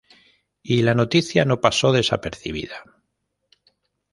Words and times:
Y 0.63 0.81
la 0.81 0.95
noticia 0.95 1.45
no 1.45 1.61
pasó 1.61 1.91
desapercibida. 1.91 2.83